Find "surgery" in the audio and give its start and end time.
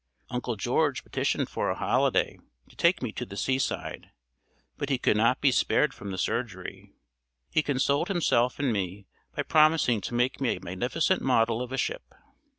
6.17-6.91